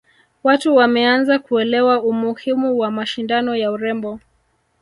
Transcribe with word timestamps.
watu 0.43 0.75
wameanza 0.75 1.39
kuelewa 1.39 2.03
umuhimu 2.03 2.77
wa 2.79 2.91
mashindano 2.91 3.55
ya 3.55 3.71
urembo 3.71 4.19